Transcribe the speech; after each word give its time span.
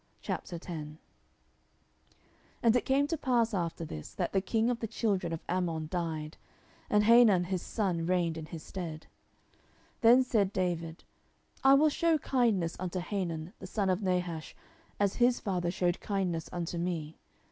10:010:001 0.23 0.97
And 2.63 2.75
it 2.75 2.85
came 2.85 3.05
to 3.05 3.15
pass 3.19 3.53
after 3.53 3.85
this, 3.85 4.15
that 4.15 4.33
the 4.33 4.41
king 4.41 4.71
of 4.71 4.79
the 4.79 4.87
children 4.87 5.31
of 5.31 5.43
Ammon 5.47 5.89
died, 5.91 6.37
and 6.89 7.03
Hanun 7.03 7.43
his 7.43 7.61
son 7.61 8.07
reigned 8.07 8.35
in 8.35 8.47
his 8.47 8.63
stead. 8.63 9.01
10:010:002 10.01 10.01
Then 10.01 10.23
said 10.23 10.53
David, 10.53 11.03
I 11.63 11.75
will 11.75 11.89
shew 11.89 12.17
kindness 12.17 12.75
unto 12.79 12.97
Hanun 12.97 13.53
the 13.59 13.67
son 13.67 13.91
of 13.91 14.01
Nahash, 14.01 14.55
as 14.99 15.17
his 15.17 15.39
father 15.39 15.69
shewed 15.69 15.99
kindness 16.01 16.49
unto 16.51 16.79
me. 16.79 17.19